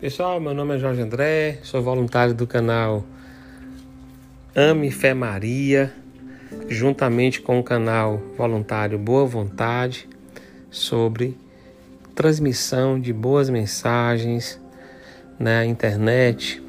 Pessoal, 0.00 0.38
meu 0.38 0.54
nome 0.54 0.76
é 0.76 0.78
Jorge 0.78 1.02
André, 1.02 1.58
sou 1.64 1.82
voluntário 1.82 2.32
do 2.32 2.46
canal 2.46 3.04
Ame 4.54 4.92
Fé 4.92 5.12
Maria, 5.12 5.92
juntamente 6.68 7.40
com 7.40 7.58
o 7.58 7.64
canal 7.64 8.22
voluntário 8.36 8.96
Boa 8.96 9.26
Vontade, 9.26 10.08
sobre 10.70 11.36
transmissão 12.14 13.00
de 13.00 13.12
boas 13.12 13.50
mensagens 13.50 14.60
na 15.36 15.64
internet. 15.64 16.62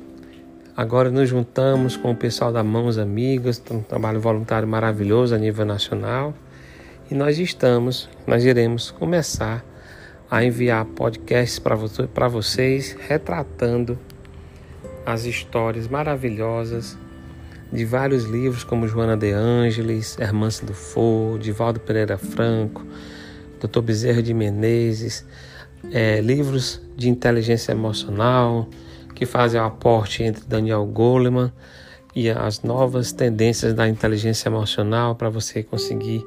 Agora 0.76 1.12
nos 1.12 1.30
juntamos 1.30 1.96
com 1.96 2.12
o 2.12 2.16
pessoal 2.16 2.52
da 2.52 2.64
Mãos 2.64 2.98
Amigas, 2.98 3.62
um 3.70 3.84
trabalho 3.84 4.20
voluntário 4.20 4.68
maravilhoso 4.68 5.36
a 5.36 5.38
nível 5.38 5.68
nacional, 5.68 6.34
e 7.12 7.14
nós 7.14 7.38
estamos, 7.38 8.10
nós 8.26 8.44
iremos 8.44 8.90
começar 8.90 9.64
a 10.30 10.44
enviar 10.44 10.86
podcasts 10.86 11.60
para 11.60 12.28
vocês 12.28 12.96
retratando 13.08 13.98
as 15.06 15.26
histórias 15.26 15.88
maravilhosas 15.88 16.98
de 17.72 17.86
vários 17.86 18.26
livros 18.26 18.64
como 18.64 18.88
Joana 18.88 19.18
de 19.18 19.32
Ângeles, 19.32 20.18
Hermance 20.20 20.64
do 20.64 20.74
Fogo, 20.74 21.40
Divaldo 21.40 21.80
Pereira 21.80 22.18
Franco, 22.18 22.86
Dr. 23.60 23.82
Bezerra 23.82 24.22
de 24.22 24.34
Menezes, 24.34 25.26
é, 25.92 26.20
livros 26.22 26.82
de 26.96 27.10
inteligência 27.10 27.72
emocional 27.72 28.68
que 29.16 29.26
fazem 29.26 29.60
o 29.60 29.64
aporte 29.64 30.24
entre 30.24 30.46
Daniel 30.46 30.86
Goleman 30.86 31.52
e 32.16 32.30
as 32.30 32.62
novas 32.62 33.12
tendências 33.12 33.74
da 33.74 33.88
inteligência 33.88 34.50
emocional 34.50 35.16
para 35.16 35.30
você 35.30 35.62
conseguir 35.64 36.26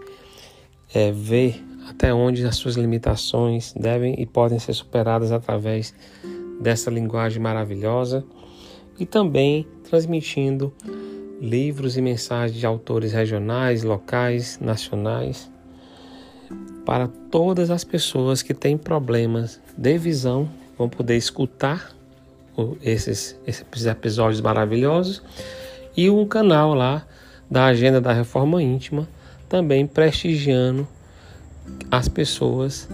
é, 0.94 1.10
ver 1.10 1.62
até 1.88 2.12
onde 2.12 2.44
as 2.46 2.56
suas 2.56 2.76
limitações 2.76 3.72
devem 3.74 4.14
e 4.18 4.26
podem 4.26 4.58
ser 4.58 4.72
superadas 4.72 5.32
através 5.32 5.94
dessa 6.60 6.90
linguagem 6.90 7.40
maravilhosa. 7.40 8.24
E 8.98 9.06
também 9.06 9.66
transmitindo 9.88 10.72
livros 11.40 11.96
e 11.96 12.02
mensagens 12.02 12.58
de 12.58 12.66
autores 12.66 13.12
regionais, 13.12 13.82
locais, 13.82 14.58
nacionais 14.60 15.50
para 16.84 17.08
todas 17.30 17.70
as 17.70 17.84
pessoas 17.84 18.42
que 18.42 18.54
têm 18.54 18.76
problemas 18.76 19.60
de 19.76 19.98
visão 19.98 20.48
vão 20.76 20.88
poder 20.88 21.16
escutar 21.16 21.92
esses, 22.82 23.38
esses 23.46 23.86
episódios 23.86 24.40
maravilhosos. 24.40 25.22
E 25.96 26.10
um 26.10 26.26
canal 26.26 26.74
lá 26.74 27.06
da 27.50 27.66
Agenda 27.66 28.00
da 28.00 28.12
Reforma 28.12 28.62
Íntima 28.62 29.08
também 29.48 29.86
prestigiando 29.86 30.88
as 31.90 32.08
pessoas 32.08 32.88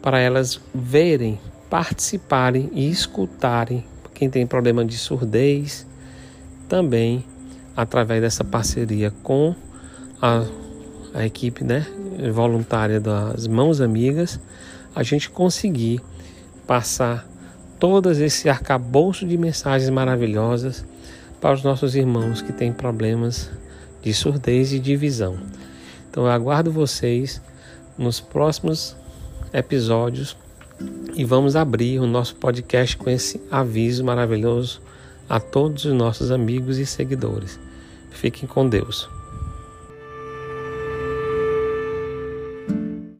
para 0.00 0.18
elas 0.18 0.60
verem, 0.74 1.38
participarem 1.70 2.70
e 2.72 2.90
escutarem 2.90 3.84
quem 4.14 4.28
tem 4.28 4.46
problema 4.46 4.84
de 4.84 4.96
surdez, 4.96 5.86
também 6.68 7.24
através 7.76 8.20
dessa 8.20 8.44
parceria 8.44 9.12
com 9.22 9.54
a, 10.20 10.44
a 11.14 11.26
equipe 11.26 11.64
né, 11.64 11.86
voluntária 12.32 13.00
das 13.00 13.46
Mãos 13.46 13.80
Amigas, 13.80 14.38
a 14.94 15.02
gente 15.02 15.30
conseguir 15.30 16.00
passar 16.66 17.26
todos 17.78 18.20
esse 18.20 18.48
arcabouço 18.48 19.26
de 19.26 19.36
mensagens 19.36 19.90
maravilhosas 19.90 20.84
para 21.40 21.54
os 21.54 21.64
nossos 21.64 21.96
irmãos 21.96 22.40
que 22.40 22.52
têm 22.52 22.72
problemas 22.72 23.50
de 24.00 24.14
surdez 24.14 24.72
e 24.72 24.78
de 24.78 24.94
visão. 24.94 25.36
Então 26.08 26.24
eu 26.24 26.30
aguardo 26.30 26.70
vocês 26.70 27.42
nos 27.96 28.20
próximos 28.20 28.96
episódios 29.52 30.36
e 31.14 31.24
vamos 31.24 31.56
abrir 31.56 32.00
o 32.00 32.06
nosso 32.06 32.34
podcast 32.36 32.96
com 32.96 33.10
esse 33.10 33.40
aviso 33.50 34.04
maravilhoso 34.04 34.80
a 35.28 35.38
todos 35.38 35.84
os 35.84 35.92
nossos 35.92 36.30
amigos 36.30 36.78
e 36.78 36.86
seguidores. 36.86 37.58
Fiquem 38.10 38.48
com 38.48 38.68
Deus. 38.68 39.08